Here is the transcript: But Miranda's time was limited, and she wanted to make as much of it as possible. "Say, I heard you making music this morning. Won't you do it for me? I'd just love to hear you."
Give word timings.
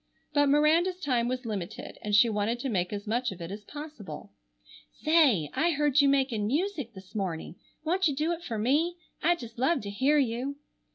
But 0.33 0.49
Miranda's 0.49 0.99
time 0.99 1.27
was 1.27 1.45
limited, 1.45 1.99
and 2.01 2.15
she 2.15 2.27
wanted 2.27 2.59
to 2.61 2.69
make 2.69 2.91
as 2.91 3.05
much 3.05 3.31
of 3.31 3.39
it 3.39 3.51
as 3.51 3.63
possible. 3.63 4.31
"Say, 4.91 5.51
I 5.53 5.73
heard 5.73 6.01
you 6.01 6.09
making 6.09 6.47
music 6.47 6.95
this 6.95 7.13
morning. 7.13 7.57
Won't 7.83 8.07
you 8.07 8.15
do 8.15 8.31
it 8.31 8.43
for 8.43 8.57
me? 8.57 8.97
I'd 9.21 9.37
just 9.37 9.59
love 9.59 9.81
to 9.81 9.91
hear 9.91 10.17
you." 10.17 10.55